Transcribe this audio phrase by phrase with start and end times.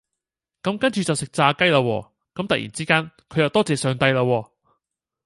[0.63, 4.49] 咁跟住就食炸雞啦喎，咁突然之間佢又多謝上帝啦喎